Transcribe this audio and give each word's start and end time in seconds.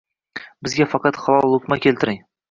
Bizga 0.67 0.87
faqat 0.93 1.19
halol 1.25 1.53
luqma 1.55 1.77
keltiring. 1.83 2.19